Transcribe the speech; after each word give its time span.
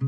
Hay 0.00 0.06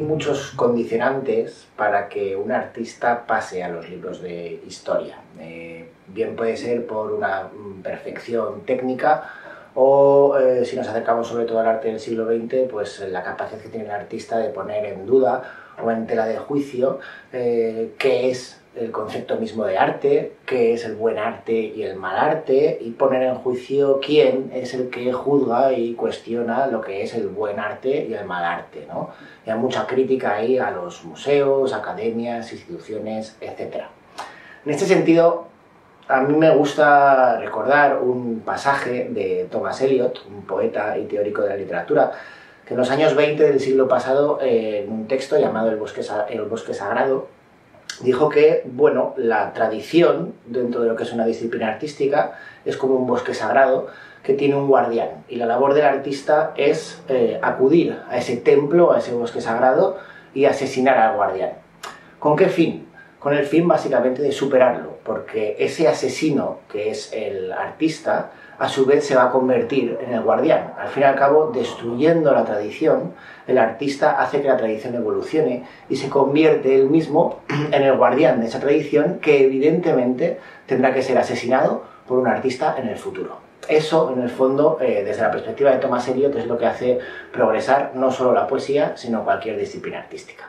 muchos 0.00 0.50
condicionantes 0.56 1.68
para 1.76 2.08
que 2.08 2.34
un 2.34 2.50
artista 2.50 3.24
pase 3.24 3.62
a 3.62 3.68
los 3.68 3.88
libros 3.88 4.20
de 4.20 4.60
historia. 4.66 5.18
Eh, 5.38 5.88
bien 6.08 6.34
puede 6.34 6.56
ser 6.56 6.86
por 6.86 7.12
una 7.12 7.50
perfección 7.84 8.62
técnica 8.62 9.30
o 9.76 10.38
eh, 10.38 10.64
si 10.64 10.74
nos 10.74 10.88
acercamos 10.88 11.28
sobre 11.28 11.44
todo 11.44 11.60
al 11.60 11.68
arte 11.68 11.88
del 11.88 12.00
siglo 12.00 12.26
XX, 12.26 12.68
pues 12.70 13.00
la 13.10 13.22
capacidad 13.22 13.60
que 13.60 13.68
tiene 13.68 13.84
el 13.84 13.90
artista 13.90 14.38
de 14.38 14.48
poner 14.48 14.86
en 14.86 15.06
duda 15.06 15.42
o 15.82 15.90
en 15.90 16.06
tela 16.06 16.26
de 16.26 16.38
juicio 16.38 16.98
eh, 17.32 17.92
qué 17.98 18.30
es 18.30 18.60
el 18.74 18.90
concepto 18.90 19.36
mismo 19.36 19.64
de 19.64 19.78
arte, 19.78 20.32
qué 20.44 20.72
es 20.72 20.84
el 20.84 20.96
buen 20.96 21.18
arte 21.18 21.52
y 21.52 21.82
el 21.82 21.96
mal 21.96 22.16
arte, 22.16 22.78
y 22.80 22.90
poner 22.90 23.22
en 23.22 23.34
juicio 23.36 24.00
quién 24.04 24.50
es 24.54 24.74
el 24.74 24.90
que 24.90 25.12
juzga 25.12 25.72
y 25.72 25.94
cuestiona 25.94 26.66
lo 26.66 26.80
que 26.80 27.02
es 27.02 27.14
el 27.14 27.28
buen 27.28 27.58
arte 27.58 28.06
y 28.06 28.14
el 28.14 28.24
mal 28.26 28.44
arte. 28.44 28.86
¿no? 28.88 29.10
Y 29.46 29.50
hay 29.50 29.58
mucha 29.58 29.86
crítica 29.86 30.36
ahí 30.36 30.58
a 30.58 30.70
los 30.70 31.04
museos, 31.04 31.72
academias, 31.72 32.52
instituciones, 32.52 33.36
etc. 33.40 33.84
En 34.64 34.72
este 34.72 34.84
sentido, 34.84 35.48
a 36.08 36.20
mí 36.20 36.36
me 36.36 36.54
gusta 36.54 37.38
recordar 37.40 37.98
un 38.00 38.40
pasaje 38.40 39.08
de 39.10 39.48
Thomas 39.50 39.80
Eliot, 39.80 40.24
un 40.28 40.42
poeta 40.42 40.96
y 40.98 41.04
teórico 41.06 41.42
de 41.42 41.48
la 41.48 41.56
literatura, 41.56 42.12
que 42.64 42.74
en 42.74 42.78
los 42.78 42.90
años 42.90 43.14
20 43.14 43.42
del 43.42 43.60
siglo 43.60 43.88
pasado, 43.88 44.38
en 44.40 44.90
un 44.90 45.08
texto 45.08 45.38
llamado 45.38 45.70
El 45.70 45.76
bosque, 45.76 46.02
el 46.30 46.42
bosque 46.42 46.74
sagrado, 46.74 47.28
dijo 48.00 48.28
que, 48.28 48.62
bueno, 48.66 49.14
la 49.16 49.52
tradición 49.52 50.34
dentro 50.46 50.82
de 50.82 50.88
lo 50.88 50.96
que 50.96 51.04
es 51.04 51.12
una 51.12 51.26
disciplina 51.26 51.68
artística 51.68 52.38
es 52.64 52.76
como 52.76 52.94
un 52.94 53.06
bosque 53.06 53.34
sagrado 53.34 53.88
que 54.22 54.34
tiene 54.34 54.56
un 54.56 54.66
guardián 54.66 55.24
y 55.28 55.36
la 55.36 55.46
labor 55.46 55.74
del 55.74 55.84
artista 55.84 56.52
es 56.56 57.00
eh, 57.08 57.38
acudir 57.42 57.98
a 58.08 58.18
ese 58.18 58.36
templo, 58.36 58.92
a 58.92 58.98
ese 58.98 59.12
bosque 59.12 59.40
sagrado 59.40 59.98
y 60.34 60.44
asesinar 60.46 60.98
al 60.98 61.14
guardián. 61.14 61.52
¿Con 62.18 62.36
qué 62.36 62.48
fin? 62.48 62.85
Con 63.26 63.34
el 63.34 63.44
fin 63.44 63.66
básicamente 63.66 64.22
de 64.22 64.30
superarlo, 64.30 64.98
porque 65.02 65.56
ese 65.58 65.88
asesino 65.88 66.60
que 66.70 66.90
es 66.90 67.12
el 67.12 67.50
artista 67.50 68.30
a 68.56 68.68
su 68.68 68.86
vez 68.86 69.04
se 69.04 69.16
va 69.16 69.24
a 69.24 69.30
convertir 69.32 69.98
en 70.00 70.14
el 70.14 70.22
guardián. 70.22 70.74
Al 70.78 70.86
fin 70.86 71.02
y 71.02 71.06
al 71.06 71.16
cabo, 71.16 71.50
destruyendo 71.52 72.30
la 72.30 72.44
tradición, 72.44 73.14
el 73.48 73.58
artista 73.58 74.22
hace 74.22 74.40
que 74.40 74.46
la 74.46 74.56
tradición 74.56 74.94
evolucione 74.94 75.64
y 75.88 75.96
se 75.96 76.08
convierte 76.08 76.76
él 76.76 76.88
mismo 76.88 77.40
en 77.72 77.82
el 77.82 77.96
guardián 77.96 78.38
de 78.38 78.46
esa 78.46 78.60
tradición 78.60 79.18
que 79.18 79.42
evidentemente 79.42 80.38
tendrá 80.66 80.94
que 80.94 81.02
ser 81.02 81.18
asesinado 81.18 81.82
por 82.06 82.20
un 82.20 82.28
artista 82.28 82.76
en 82.78 82.86
el 82.86 82.96
futuro. 82.96 83.38
Eso, 83.68 84.12
en 84.12 84.22
el 84.22 84.30
fondo, 84.30 84.78
eh, 84.80 85.02
desde 85.04 85.22
la 85.22 85.32
perspectiva 85.32 85.72
de 85.72 85.78
Thomas 85.78 86.06
Eliot, 86.06 86.36
es 86.36 86.46
lo 86.46 86.56
que 86.58 86.66
hace 86.66 87.00
progresar 87.32 87.90
no 87.96 88.12
solo 88.12 88.32
la 88.32 88.46
poesía, 88.46 88.96
sino 88.96 89.24
cualquier 89.24 89.58
disciplina 89.58 89.98
artística. 89.98 90.44